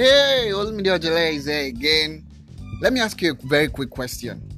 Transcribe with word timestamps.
Hey, 0.00 0.50
Olumide 0.52 0.96
Ojale 0.96 1.34
is 1.34 1.46
here 1.46 1.66
again. 1.66 2.24
Let 2.80 2.92
me 2.92 3.00
ask 3.00 3.20
you 3.20 3.32
a 3.32 3.46
very 3.48 3.66
quick 3.66 3.90
question. 3.90 4.48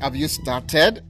Have 0.00 0.14
you 0.14 0.28
started? 0.28 1.02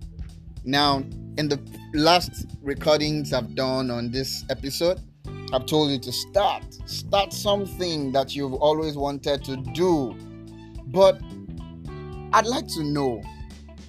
Now, 0.64 1.04
in 1.36 1.50
the 1.50 1.60
last 1.92 2.46
recordings 2.62 3.34
I've 3.34 3.54
done 3.54 3.90
on 3.90 4.10
this 4.10 4.42
episode, 4.48 5.02
I've 5.52 5.66
told 5.66 5.90
you 5.90 5.98
to 5.98 6.12
start. 6.12 6.64
Start 6.86 7.34
something 7.34 8.10
that 8.12 8.34
you've 8.34 8.54
always 8.54 8.96
wanted 8.96 9.44
to 9.44 9.56
do. 9.74 10.16
But 10.86 11.20
I'd 12.32 12.46
like 12.46 12.66
to 12.68 12.84
know 12.84 13.20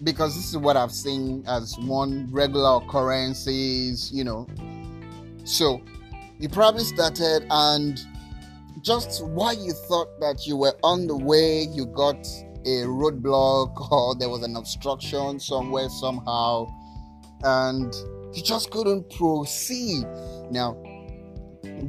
because 0.03 0.35
this 0.35 0.49
is 0.49 0.57
what 0.57 0.75
I've 0.75 0.91
seen 0.91 1.45
as 1.47 1.73
one 1.79 2.27
regular 2.31 2.83
occurrences, 2.83 4.11
you 4.11 4.25
know. 4.25 4.45
So, 5.45 5.81
you 6.37 6.49
probably 6.49 6.83
started 6.83 7.47
and 7.49 8.05
just 8.85 9.25
why 9.25 9.51
you 9.53 9.73
thought 9.73 10.19
that 10.19 10.45
you 10.45 10.55
were 10.55 10.77
on 10.83 11.07
the 11.07 11.17
way, 11.17 11.63
you 11.63 11.87
got 11.87 12.17
a 12.65 12.85
roadblock 12.85 13.91
or 13.91 14.15
there 14.15 14.29
was 14.29 14.43
an 14.43 14.55
obstruction 14.55 15.39
somewhere 15.39 15.89
somehow 15.89 16.67
and 17.43 17.93
you 18.33 18.43
just 18.43 18.69
couldn't 18.69 19.09
proceed. 19.09 20.05
Now, 20.51 20.73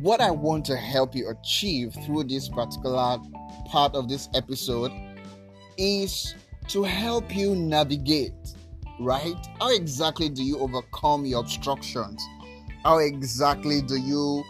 what 0.00 0.20
I 0.20 0.30
want 0.30 0.64
to 0.66 0.76
help 0.76 1.14
you 1.14 1.28
achieve 1.28 1.94
through 2.04 2.24
this 2.24 2.48
particular 2.48 3.18
part 3.66 3.94
of 3.94 4.08
this 4.08 4.30
episode 4.34 4.92
is 5.76 6.34
to 6.68 6.82
help 6.82 7.34
you 7.34 7.54
navigate, 7.54 8.32
right? 9.00 9.36
How 9.60 9.74
exactly 9.74 10.30
do 10.30 10.42
you 10.42 10.58
overcome 10.60 11.26
your 11.26 11.40
obstructions? 11.40 12.24
How 12.84 12.98
exactly 12.98 13.82
do 13.82 13.96
you 13.96 14.44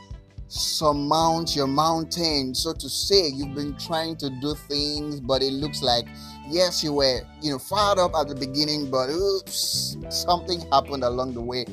surmount 0.48 1.56
your 1.56 1.66
mountain, 1.66 2.54
so 2.54 2.72
to 2.72 2.88
say? 2.88 3.28
You've 3.28 3.54
been 3.54 3.76
trying 3.76 4.16
to 4.18 4.30
do 4.40 4.54
things, 4.68 5.20
but 5.20 5.42
it 5.42 5.52
looks 5.52 5.82
like 5.82 6.06
yes, 6.48 6.82
you 6.82 6.92
were, 6.92 7.20
you 7.40 7.52
know, 7.52 7.58
fired 7.58 7.98
up 7.98 8.14
at 8.14 8.28
the 8.28 8.34
beginning, 8.34 8.90
but 8.90 9.08
oops, 9.08 9.96
something 10.08 10.60
happened 10.72 11.04
along 11.04 11.34
the 11.34 11.40
way 11.40 11.64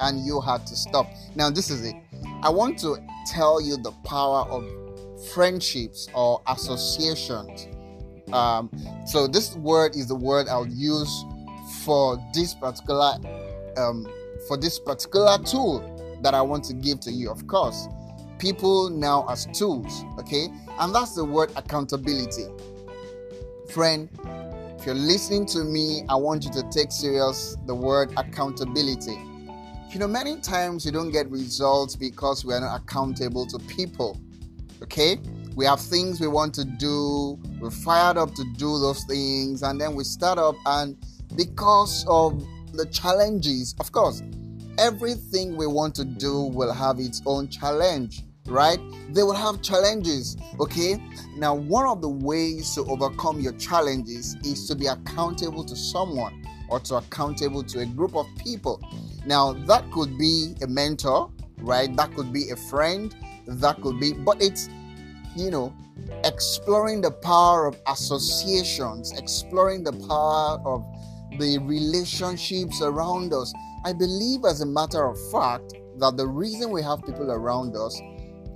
and 0.00 0.26
you 0.26 0.40
had 0.40 0.66
to 0.66 0.76
stop. 0.76 1.06
Now, 1.34 1.50
this 1.50 1.70
is 1.70 1.84
it. 1.84 1.94
I 2.42 2.50
want 2.50 2.78
to 2.80 2.96
tell 3.26 3.60
you 3.60 3.76
the 3.76 3.92
power 4.04 4.46
of 4.48 4.64
friendships 5.32 6.08
or 6.14 6.42
associations. 6.46 7.68
Um, 8.32 8.70
so, 9.06 9.26
this 9.26 9.54
word 9.56 9.94
is 9.94 10.08
the 10.08 10.14
word 10.14 10.48
I'll 10.48 10.66
use 10.66 11.24
for 11.84 12.18
this 12.34 12.54
particular 12.54 13.14
um, 13.76 14.06
for 14.48 14.56
this 14.56 14.78
particular 14.78 15.38
tool 15.38 16.18
that 16.22 16.34
I 16.34 16.42
want 16.42 16.64
to 16.64 16.74
give 16.74 17.00
to 17.00 17.12
you. 17.12 17.30
Of 17.30 17.46
course, 17.46 17.86
people 18.38 18.90
now 18.90 19.26
as 19.28 19.46
tools, 19.46 20.04
okay, 20.18 20.48
and 20.78 20.94
that's 20.94 21.14
the 21.14 21.24
word 21.24 21.50
accountability. 21.56 22.46
Friend, 23.70 24.08
if 24.78 24.86
you're 24.86 24.94
listening 24.94 25.46
to 25.46 25.64
me, 25.64 26.02
I 26.08 26.16
want 26.16 26.44
you 26.44 26.52
to 26.52 26.62
take 26.70 26.92
serious 26.92 27.56
the 27.66 27.74
word 27.74 28.12
accountability. 28.16 29.18
You 29.90 30.00
know, 30.00 30.08
many 30.08 30.36
times 30.40 30.84
we 30.84 30.90
don't 30.90 31.10
get 31.10 31.30
results 31.30 31.96
because 31.96 32.44
we 32.44 32.52
are 32.54 32.60
not 32.60 32.82
accountable 32.82 33.46
to 33.46 33.58
people. 33.60 34.20
Okay? 34.82 35.18
We 35.54 35.64
have 35.64 35.80
things 35.80 36.20
we 36.20 36.26
want 36.26 36.54
to 36.54 36.64
do, 36.64 37.38
we're 37.58 37.70
fired 37.70 38.18
up 38.18 38.34
to 38.34 38.44
do 38.56 38.78
those 38.78 39.04
things, 39.04 39.62
and 39.62 39.80
then 39.80 39.94
we 39.94 40.04
start 40.04 40.38
up, 40.38 40.54
and 40.66 40.96
because 41.34 42.04
of 42.08 42.44
the 42.74 42.84
challenges, 42.86 43.74
of 43.80 43.90
course, 43.90 44.22
everything 44.78 45.56
we 45.56 45.66
want 45.66 45.94
to 45.94 46.04
do 46.04 46.42
will 46.42 46.72
have 46.72 47.00
its 47.00 47.22
own 47.24 47.48
challenge 47.48 48.22
right? 48.48 48.78
They 49.10 49.22
will 49.22 49.34
have 49.34 49.62
challenges, 49.62 50.36
okay? 50.60 51.02
Now, 51.36 51.54
one 51.54 51.86
of 51.86 52.00
the 52.00 52.08
ways 52.08 52.74
to 52.74 52.84
overcome 52.84 53.40
your 53.40 53.52
challenges 53.54 54.36
is 54.44 54.66
to 54.68 54.74
be 54.74 54.86
accountable 54.86 55.64
to 55.64 55.76
someone 55.76 56.44
or 56.68 56.80
to 56.80 56.96
accountable 56.96 57.62
to 57.64 57.80
a 57.80 57.86
group 57.86 58.16
of 58.16 58.26
people. 58.38 58.80
Now, 59.24 59.52
that 59.52 59.90
could 59.90 60.18
be 60.18 60.54
a 60.62 60.66
mentor, 60.66 61.30
right? 61.58 61.94
That 61.96 62.14
could 62.14 62.32
be 62.32 62.50
a 62.50 62.56
friend, 62.56 63.14
that 63.46 63.80
could 63.80 64.00
be, 64.00 64.12
but 64.12 64.42
it's, 64.42 64.68
you 65.36 65.50
know, 65.50 65.72
exploring 66.24 67.00
the 67.00 67.10
power 67.10 67.66
of 67.66 67.76
associations, 67.86 69.12
exploring 69.18 69.84
the 69.84 69.92
power 69.92 70.60
of 70.64 70.84
the 71.38 71.58
relationships 71.58 72.82
around 72.82 73.32
us. 73.32 73.52
I 73.84 73.92
believe, 73.92 74.44
as 74.44 74.60
a 74.60 74.66
matter 74.66 75.06
of 75.06 75.16
fact, 75.30 75.74
that 75.98 76.16
the 76.16 76.26
reason 76.26 76.70
we 76.70 76.82
have 76.82 77.04
people 77.04 77.30
around 77.30 77.76
us 77.76 78.00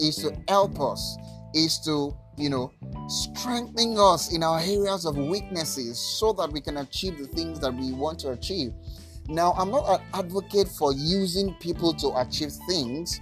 is 0.00 0.16
to 0.16 0.36
help 0.48 0.80
us, 0.80 1.16
is 1.54 1.78
to, 1.80 2.16
you 2.36 2.50
know, 2.50 2.72
strengthen 3.08 3.96
us 3.98 4.32
in 4.32 4.42
our 4.42 4.60
areas 4.60 5.04
of 5.04 5.16
weaknesses 5.16 5.98
so 5.98 6.32
that 6.32 6.50
we 6.50 6.60
can 6.60 6.78
achieve 6.78 7.18
the 7.18 7.26
things 7.26 7.60
that 7.60 7.72
we 7.74 7.92
want 7.92 8.18
to 8.20 8.30
achieve. 8.30 8.72
Now, 9.28 9.52
I'm 9.52 9.70
not 9.70 10.00
an 10.00 10.06
advocate 10.14 10.68
for 10.68 10.92
using 10.92 11.54
people 11.54 11.92
to 11.94 12.12
achieve 12.16 12.52
things. 12.68 13.20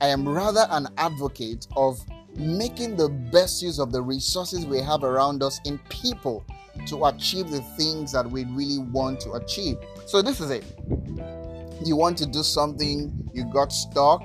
I 0.00 0.06
am 0.06 0.28
rather 0.28 0.66
an 0.70 0.88
advocate 0.96 1.66
of 1.76 2.00
making 2.36 2.96
the 2.96 3.08
best 3.08 3.62
use 3.62 3.78
of 3.78 3.92
the 3.92 4.00
resources 4.00 4.64
we 4.64 4.80
have 4.80 5.04
around 5.04 5.42
us 5.42 5.60
in 5.66 5.78
people 5.90 6.44
to 6.86 7.04
achieve 7.04 7.50
the 7.50 7.60
things 7.76 8.12
that 8.12 8.28
we 8.28 8.44
really 8.46 8.78
want 8.78 9.20
to 9.20 9.32
achieve. 9.32 9.76
So, 10.06 10.22
this 10.22 10.40
is 10.40 10.50
it. 10.50 10.64
You 11.84 11.96
want 11.96 12.16
to 12.18 12.26
do 12.26 12.42
something, 12.42 13.12
you 13.34 13.44
got 13.52 13.72
stuck, 13.72 14.22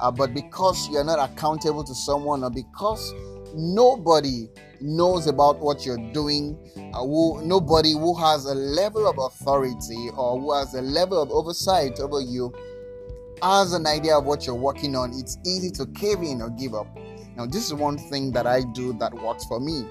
uh, 0.00 0.10
but 0.10 0.34
because 0.34 0.88
you're 0.90 1.04
not 1.04 1.30
accountable 1.30 1.84
to 1.84 1.94
someone 1.94 2.44
or 2.44 2.50
because 2.50 3.12
nobody 3.54 4.48
knows 4.80 5.26
about 5.26 5.58
what 5.58 5.86
you're 5.86 6.12
doing 6.12 6.58
uh, 6.76 7.00
who, 7.00 7.42
nobody 7.44 7.92
who 7.92 8.14
has 8.14 8.44
a 8.44 8.54
level 8.54 9.08
of 9.08 9.16
authority 9.18 10.10
or 10.16 10.38
who 10.38 10.54
has 10.54 10.74
a 10.74 10.82
level 10.82 11.20
of 11.20 11.30
oversight 11.30 11.98
over 12.00 12.20
you 12.20 12.52
has 13.42 13.72
an 13.72 13.86
idea 13.86 14.16
of 14.16 14.24
what 14.24 14.46
you're 14.46 14.54
working 14.54 14.94
on 14.96 15.12
it's 15.14 15.38
easy 15.46 15.70
to 15.70 15.86
cave 15.86 16.22
in 16.22 16.40
or 16.40 16.50
give 16.50 16.74
up. 16.74 16.86
Now 17.36 17.46
this 17.46 17.66
is 17.66 17.74
one 17.74 17.98
thing 17.98 18.32
that 18.32 18.46
i 18.46 18.62
do 18.72 18.92
that 18.94 19.12
works 19.14 19.44
for 19.44 19.60
me. 19.60 19.86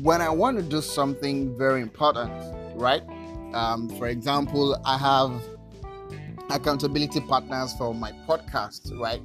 When 0.00 0.20
i 0.20 0.28
want 0.28 0.58
to 0.58 0.62
do 0.62 0.80
something 0.80 1.56
very 1.56 1.80
important 1.80 2.32
right? 2.74 3.02
Um, 3.54 3.88
for 3.88 4.08
example 4.08 4.78
i 4.84 4.98
have 4.98 5.42
accountability 6.50 7.20
partners 7.20 7.74
for 7.76 7.94
my 7.94 8.12
podcast 8.26 8.98
right 8.98 9.20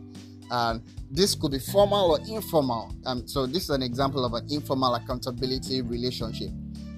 and 0.53 0.83
this 1.09 1.33
could 1.33 1.51
be 1.51 1.59
formal 1.59 2.11
or 2.11 2.19
informal. 2.29 2.95
Um, 3.05 3.27
so 3.27 3.45
this 3.47 3.63
is 3.63 3.69
an 3.71 3.81
example 3.81 4.23
of 4.23 4.33
an 4.33 4.45
informal 4.51 4.93
accountability 4.93 5.81
relationship. 5.81 6.51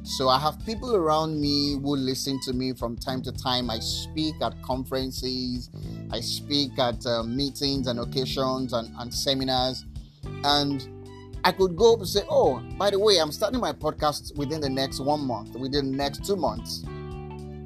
So 0.04 0.30
I 0.30 0.38
have 0.40 0.64
people 0.66 0.96
around 0.96 1.40
me 1.40 1.80
who 1.82 1.96
listen 1.96 2.40
to 2.42 2.54
me 2.54 2.74
from 2.74 2.96
time 2.98 3.22
to 3.24 3.32
time. 3.32 3.72
I 3.72 3.80
speak 3.80 4.36
at 4.42 4.62
conferences, 4.62 5.72
I 6.12 6.20
speak 6.20 6.78
at 6.78 7.04
uh, 7.06 7.24
meetings 7.24 7.88
and 7.88 8.00
occasions 8.00 8.74
and, 8.74 8.94
and 9.00 9.12
seminars, 9.12 9.86
and 10.44 10.88
I 11.44 11.52
could 11.54 11.76
go 11.76 11.94
up 11.94 12.00
and 12.00 12.08
say, 12.08 12.22
"Oh, 12.30 12.62
by 12.78 12.90
the 12.90 13.00
way, 13.00 13.20
I'm 13.20 13.32
starting 13.32 13.62
my 13.62 13.72
podcast 13.72 14.36
within 14.36 14.60
the 14.62 14.70
next 14.70 15.00
one 15.00 15.26
month, 15.26 15.56
within 15.56 15.92
the 15.92 15.98
next 15.98 16.26
two 16.26 16.36
months." 16.36 16.84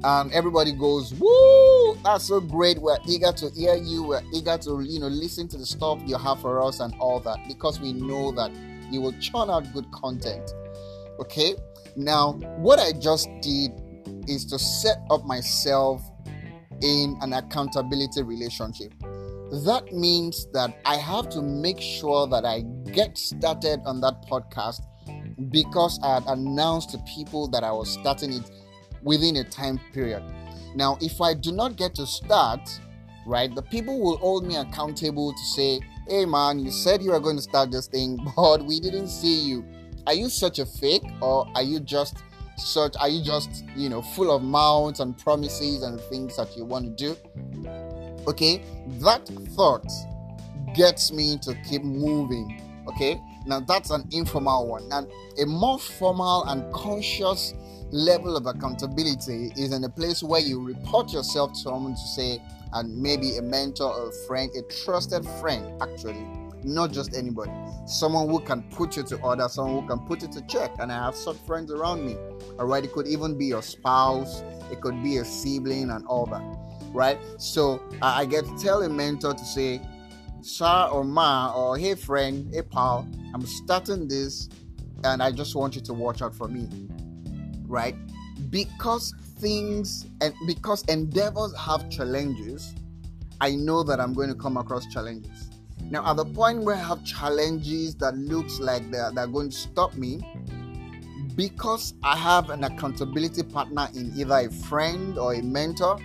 And 0.02 0.32
everybody 0.32 0.72
goes, 0.72 1.14
"Woo! 1.14 1.94
That's 2.02 2.24
so 2.24 2.40
great! 2.40 2.78
We're 2.78 2.98
eager 3.06 3.32
to 3.32 3.50
hear 3.50 3.74
you. 3.74 4.02
We're 4.04 4.22
eager 4.32 4.56
to 4.58 4.80
you 4.80 5.00
know 5.00 5.08
listen 5.08 5.48
to 5.48 5.58
the 5.58 5.66
stuff 5.66 6.00
you 6.06 6.16
have 6.16 6.40
for 6.40 6.62
us 6.62 6.80
and 6.80 6.94
all 6.98 7.20
that 7.20 7.38
because 7.48 7.80
we 7.80 7.92
know 7.92 8.32
that 8.32 8.50
you 8.90 9.00
will 9.00 9.12
churn 9.20 9.50
out 9.50 9.72
good 9.72 9.90
content." 9.92 10.50
Okay. 11.20 11.54
Now, 11.96 12.32
what 12.58 12.78
I 12.78 12.92
just 12.92 13.28
did 13.42 13.72
is 14.28 14.44
to 14.46 14.58
set 14.58 14.98
up 15.10 15.24
myself 15.24 16.02
in 16.82 17.16
an 17.20 17.32
accountability 17.32 18.22
relationship. 18.22 18.92
That 19.64 19.92
means 19.92 20.46
that 20.52 20.78
I 20.84 20.96
have 20.96 21.28
to 21.30 21.42
make 21.42 21.80
sure 21.80 22.26
that 22.28 22.44
I 22.44 22.60
get 22.92 23.18
started 23.18 23.80
on 23.84 24.00
that 24.00 24.26
podcast 24.28 24.80
because 25.50 25.98
I 26.02 26.14
had 26.14 26.24
announced 26.26 26.90
to 26.90 26.98
people 26.98 27.48
that 27.48 27.64
I 27.64 27.72
was 27.72 27.90
starting 27.90 28.32
it 28.32 28.50
within 29.02 29.36
a 29.36 29.44
time 29.44 29.80
period. 29.92 30.22
Now, 30.74 30.98
if 31.00 31.20
I 31.20 31.34
do 31.34 31.52
not 31.52 31.76
get 31.76 31.94
to 31.96 32.06
start, 32.06 32.60
right, 33.26 33.54
the 33.54 33.62
people 33.62 34.00
will 34.00 34.18
hold 34.18 34.46
me 34.46 34.56
accountable 34.56 35.32
to 35.32 35.44
say, 35.54 35.80
hey 36.08 36.24
man, 36.24 36.58
you 36.58 36.70
said 36.70 37.02
you 37.02 37.10
were 37.10 37.20
going 37.20 37.36
to 37.36 37.42
start 37.42 37.70
this 37.70 37.86
thing, 37.86 38.18
but 38.36 38.64
we 38.64 38.80
didn't 38.80 39.08
see 39.08 39.40
you. 39.40 39.64
Are 40.06 40.14
you 40.14 40.28
such 40.28 40.58
a 40.58 40.66
fake 40.66 41.04
or 41.20 41.46
are 41.54 41.62
you 41.62 41.80
just 41.80 42.18
such 42.56 42.94
are 43.00 43.08
you 43.08 43.24
just 43.24 43.64
you 43.74 43.88
know 43.88 44.02
full 44.02 44.30
of 44.34 44.42
mouths 44.42 45.00
and 45.00 45.16
promises 45.16 45.82
and 45.82 45.98
things 45.98 46.36
that 46.36 46.56
you 46.56 46.64
want 46.64 46.84
to 46.84 47.14
do? 47.14 47.16
Okay, 48.26 48.62
that 49.00 49.26
thought 49.56 49.86
gets 50.74 51.12
me 51.12 51.38
to 51.38 51.54
keep 51.68 51.82
moving. 51.82 52.60
Okay, 52.88 53.20
now 53.46 53.60
that's 53.60 53.90
an 53.90 54.06
informal 54.12 54.66
one. 54.66 54.88
And 54.92 55.06
a 55.42 55.46
more 55.46 55.78
formal 55.78 56.44
and 56.44 56.72
conscious 56.72 57.54
level 57.90 58.36
of 58.36 58.46
accountability 58.46 59.52
is 59.56 59.72
in 59.72 59.84
a 59.84 59.88
place 59.88 60.22
where 60.22 60.40
you 60.40 60.62
report 60.62 61.12
yourself 61.12 61.52
to 61.52 61.58
someone 61.58 61.94
to 61.94 62.00
say, 62.00 62.40
and 62.72 62.96
maybe 62.96 63.36
a 63.36 63.42
mentor 63.42 63.92
or 63.92 64.08
a 64.08 64.12
friend, 64.26 64.50
a 64.56 64.62
trusted 64.84 65.26
friend, 65.40 65.82
actually, 65.82 66.24
not 66.62 66.92
just 66.92 67.16
anybody. 67.16 67.50
Someone 67.86 68.28
who 68.28 68.40
can 68.40 68.62
put 68.70 68.96
you 68.96 69.02
to 69.04 69.16
order, 69.22 69.48
someone 69.48 69.82
who 69.82 69.88
can 69.88 70.06
put 70.06 70.22
you 70.22 70.28
to 70.28 70.42
check. 70.46 70.70
And 70.78 70.92
I 70.92 71.04
have 71.04 71.16
such 71.16 71.36
friends 71.38 71.72
around 71.72 72.06
me. 72.06 72.16
All 72.58 72.66
right, 72.66 72.84
it 72.84 72.92
could 72.92 73.08
even 73.08 73.36
be 73.36 73.46
your 73.46 73.62
spouse, 73.62 74.42
it 74.70 74.80
could 74.80 75.02
be 75.02 75.16
a 75.16 75.24
sibling, 75.24 75.90
and 75.90 76.06
all 76.06 76.26
that. 76.26 76.42
Right? 76.92 77.18
So 77.38 77.82
I 78.02 78.24
get 78.24 78.44
to 78.44 78.56
tell 78.56 78.82
a 78.82 78.88
mentor 78.88 79.34
to 79.34 79.44
say, 79.44 79.80
Sir 80.42 80.88
or 80.90 81.04
Ma, 81.04 81.52
or 81.54 81.76
hey 81.76 81.94
friend, 81.94 82.52
hey 82.52 82.62
pal, 82.62 83.06
I'm 83.34 83.44
starting 83.46 84.08
this 84.08 84.48
and 85.04 85.22
I 85.22 85.30
just 85.32 85.54
want 85.54 85.74
you 85.74 85.82
to 85.82 85.94
watch 85.94 86.22
out 86.22 86.34
for 86.34 86.48
me. 86.48 86.68
Right? 87.66 87.94
Because 88.50 89.14
things 89.38 90.06
and 90.20 90.34
because 90.46 90.84
endeavors 90.86 91.56
have 91.56 91.88
challenges, 91.90 92.74
I 93.40 93.54
know 93.54 93.82
that 93.82 94.00
I'm 94.00 94.12
going 94.12 94.28
to 94.28 94.34
come 94.34 94.56
across 94.56 94.86
challenges. 94.86 95.50
Now, 95.90 96.08
at 96.10 96.16
the 96.16 96.26
point 96.26 96.62
where 96.62 96.76
I 96.76 96.80
have 96.80 97.04
challenges 97.04 97.94
that 97.96 98.16
looks 98.16 98.60
like 98.60 98.90
they're, 98.90 99.10
they're 99.12 99.26
going 99.26 99.50
to 99.50 99.56
stop 99.56 99.94
me, 99.94 100.20
because 101.36 101.94
I 102.02 102.16
have 102.16 102.50
an 102.50 102.64
accountability 102.64 103.42
partner 103.44 103.88
in 103.94 104.12
either 104.16 104.34
a 104.34 104.50
friend 104.50 105.16
or 105.16 105.34
a 105.34 105.42
mentor, 105.42 105.98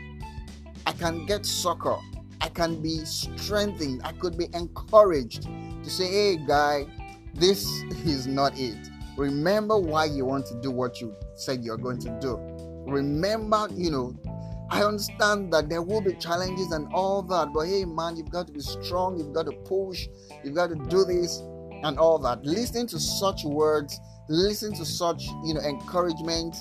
I 0.88 0.92
can 0.94 1.26
get 1.26 1.46
succor. 1.46 1.98
I 2.42 2.50
can 2.50 2.82
be 2.82 3.04
strengthened. 3.06 4.02
I 4.04 4.12
could 4.14 4.38
be 4.38 4.48
encouraged 4.54 5.44
to 5.84 5.90
say, 5.90 6.08
hey, 6.08 6.38
guy, 6.38 6.86
this 7.34 7.66
is 8.06 8.28
not 8.28 8.58
it. 8.58 8.90
Remember 9.18 9.78
why 9.78 10.06
you 10.06 10.26
want 10.26 10.46
to 10.48 10.60
do 10.62 10.72
what 10.72 11.00
you 11.00 11.16
said 11.36 11.64
you're 11.64 11.78
going 11.78 12.00
to 12.00 12.18
do. 12.20 12.38
Remember, 12.88 13.68
you 13.72 13.92
know, 13.92 14.16
I 14.70 14.84
understand 14.84 15.54
that 15.54 15.70
there 15.70 15.82
will 15.82 16.02
be 16.02 16.14
challenges 16.14 16.72
and 16.72 16.92
all 16.92 17.22
that, 17.24 17.54
but 17.54 17.68
hey, 17.68 17.86
man, 17.86 18.18
you've 18.18 18.32
got 18.32 18.48
to 18.48 18.54
be 18.54 18.62
strong, 18.62 19.18
you've 19.18 19.34
got 19.34 19.46
to 19.46 19.52
push, 19.52 20.08
you've 20.44 20.56
got 20.56 20.70
to 20.70 20.76
do 20.76 21.06
this 21.06 21.40
and 21.84 22.00
all 22.00 22.18
that. 22.20 22.44
Listening 22.44 22.88
to 22.88 23.00
such 23.00 23.44
words, 23.44 24.00
listening 24.28 24.78
to 24.78 24.86
such, 24.86 25.26
you 25.44 25.54
know, 25.54 25.62
encouragement 25.62 26.56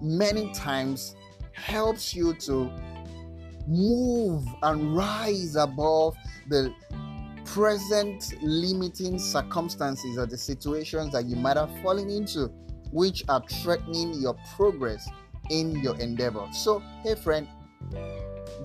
many 0.00 0.52
times 0.52 1.16
helps 1.52 2.14
you 2.14 2.34
to 2.34 2.70
move 3.66 4.44
and 4.62 4.96
rise 4.96 5.56
above 5.56 6.14
the 6.48 6.72
present 7.44 8.32
limiting 8.42 9.18
circumstances 9.18 10.16
or 10.16 10.26
the 10.26 10.36
situations 10.36 11.12
that 11.12 11.24
you 11.24 11.36
might 11.36 11.56
have 11.56 11.70
fallen 11.82 12.08
into, 12.08 12.48
which 12.92 13.24
are 13.28 13.42
threatening 13.48 14.14
your 14.20 14.36
progress 14.56 15.08
in 15.50 15.76
your 15.80 15.98
endeavor. 15.98 16.46
So, 16.52 16.82
hey, 17.02 17.16
friend, 17.16 17.48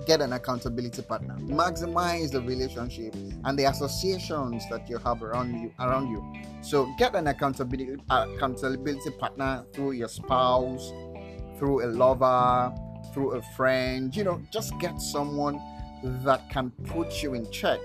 get 0.06 0.20
an 0.20 0.32
accountability 0.34 1.02
partner. 1.02 1.36
Maximize 1.40 2.30
the 2.30 2.40
relationship 2.40 3.14
and 3.44 3.58
the 3.58 3.64
associations 3.64 4.64
that 4.70 4.88
you 4.88 4.98
have 4.98 5.22
around 5.22 5.60
you. 5.60 5.72
Around 5.80 6.10
you. 6.10 6.42
So, 6.62 6.92
get 6.96 7.14
an 7.16 7.26
accountability 7.26 7.96
accountability 8.08 9.10
partner 9.18 9.64
through 9.72 9.92
your 9.92 10.08
spouse, 10.08 10.92
through 11.58 11.84
a 11.84 11.88
lover, 11.88 12.72
through 13.16 13.32
a 13.32 13.42
friend. 13.56 14.14
You 14.14 14.24
know, 14.24 14.42
just 14.52 14.78
get 14.78 15.00
someone 15.00 15.58
that 16.04 16.48
can 16.50 16.70
put 16.84 17.22
you 17.22 17.34
in 17.34 17.50
check, 17.50 17.80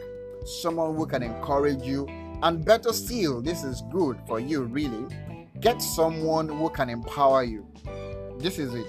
someone 0.61 0.95
who 0.95 1.07
can 1.07 1.23
encourage 1.23 1.81
you, 1.83 2.05
and 2.43 2.63
better 2.63 2.91
still, 2.91 3.41
this 3.41 3.63
is 3.63 3.81
good 3.91 4.19
for 4.27 4.39
you, 4.39 4.63
really. 4.63 5.07
Get 5.61 5.81
someone 5.81 6.49
who 6.49 6.69
can 6.69 6.89
empower 6.89 7.43
you 7.43 7.65
this 8.41 8.57
is 8.57 8.73
it 8.73 8.87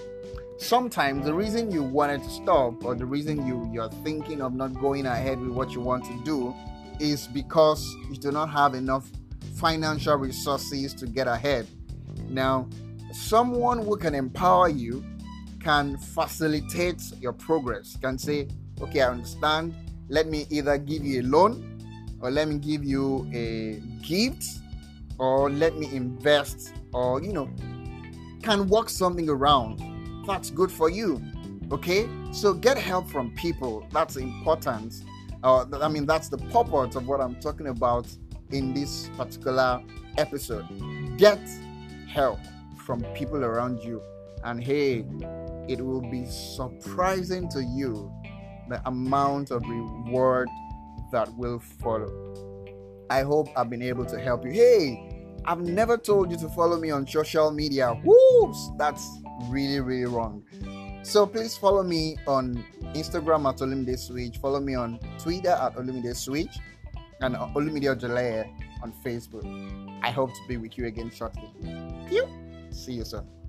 sometimes 0.58 1.26
the 1.26 1.34
reason 1.34 1.70
you 1.70 1.82
wanted 1.82 2.22
to 2.22 2.30
stop 2.30 2.84
or 2.84 2.94
the 2.94 3.04
reason 3.04 3.46
you 3.46 3.68
you're 3.72 3.90
thinking 4.02 4.40
of 4.40 4.54
not 4.54 4.72
going 4.80 5.04
ahead 5.06 5.38
with 5.38 5.50
what 5.50 5.72
you 5.72 5.80
want 5.80 6.04
to 6.04 6.24
do 6.24 6.54
is 6.98 7.26
because 7.28 7.84
you 8.10 8.16
do 8.16 8.30
not 8.30 8.48
have 8.48 8.74
enough 8.74 9.10
financial 9.56 10.16
resources 10.16 10.94
to 10.94 11.06
get 11.06 11.28
ahead 11.28 11.66
now 12.28 12.66
someone 13.12 13.78
who 13.84 13.96
can 13.96 14.14
empower 14.14 14.68
you 14.68 15.04
can 15.62 15.96
facilitate 15.96 17.02
your 17.20 17.32
progress 17.32 17.96
can 18.00 18.18
say 18.18 18.48
okay 18.80 19.00
i 19.02 19.10
understand 19.10 19.74
let 20.08 20.26
me 20.26 20.46
either 20.50 20.78
give 20.78 21.04
you 21.04 21.22
a 21.22 21.24
loan 21.24 21.68
or 22.20 22.30
let 22.30 22.48
me 22.48 22.58
give 22.58 22.84
you 22.84 23.28
a 23.32 23.80
gift 24.06 24.44
or 25.18 25.50
let 25.50 25.76
me 25.76 25.88
invest 25.94 26.72
or 26.92 27.22
you 27.22 27.32
know 27.32 27.48
can 28.42 28.68
work 28.68 28.90
something 28.90 29.28
around. 29.28 29.80
That's 30.26 30.50
good 30.50 30.70
for 30.70 30.90
you. 30.90 31.22
Okay? 31.70 32.08
So 32.32 32.52
get 32.52 32.76
help 32.76 33.08
from 33.08 33.30
people. 33.34 33.86
That's 33.92 34.16
important. 34.16 34.94
Uh, 35.42 35.64
I 35.80 35.88
mean, 35.88 36.06
that's 36.06 36.28
the 36.28 36.38
purpose 36.38 36.96
of 36.96 37.06
what 37.06 37.20
I'm 37.20 37.36
talking 37.36 37.68
about 37.68 38.06
in 38.50 38.74
this 38.74 39.08
particular 39.16 39.82
episode. 40.18 40.66
Get 41.16 41.40
help 42.08 42.38
from 42.76 43.02
people 43.14 43.44
around 43.44 43.82
you. 43.82 44.02
And 44.44 44.62
hey, 44.62 45.04
it 45.68 45.80
will 45.80 46.00
be 46.00 46.26
surprising 46.26 47.48
to 47.50 47.62
you 47.62 48.12
the 48.68 48.80
amount 48.86 49.50
of 49.50 49.62
reward 49.62 50.48
that 51.12 51.32
will 51.36 51.58
follow. 51.58 52.10
I 53.10 53.22
hope 53.22 53.48
I've 53.56 53.68
been 53.68 53.82
able 53.82 54.06
to 54.06 54.18
help 54.18 54.44
you. 54.44 54.52
Hey, 54.52 55.28
I've 55.44 55.60
never 55.60 55.96
told 55.98 56.30
you 56.30 56.38
to 56.38 56.48
follow 56.50 56.78
me 56.78 56.90
on 56.90 57.06
social 57.06 57.50
media. 57.50 57.94
Whoops, 58.04 58.70
that's 58.78 59.06
really, 59.48 59.80
really 59.80 60.06
wrong. 60.06 60.42
So 61.02 61.26
please 61.26 61.56
follow 61.56 61.82
me 61.82 62.16
on 62.26 62.64
Instagram 62.94 63.48
at 63.48 63.58
Olumide 63.58 63.98
Switch. 63.98 64.38
Follow 64.38 64.60
me 64.60 64.74
on 64.74 64.98
Twitter 65.18 65.50
at 65.50 65.74
Olumide 65.74 66.14
Switch 66.16 66.56
and 67.20 67.34
Olumide 67.34 67.94
Ojale 67.94 68.48
on 68.82 68.92
Facebook. 69.04 69.44
I 70.02 70.10
hope 70.10 70.30
to 70.30 70.40
be 70.48 70.56
with 70.56 70.78
you 70.78 70.86
again 70.86 71.10
shortly. 71.10 71.50
See 72.70 72.94
you 72.94 73.04
soon. 73.04 73.41